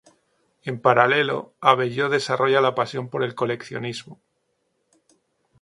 En 0.63 0.81
paralelo, 0.81 1.53
Abelló 1.61 2.09
desarrolla 2.09 2.59
la 2.59 2.73
pasión 2.73 3.07
por 3.09 3.21
el 3.23 3.35
coleccionismo. 3.35 4.19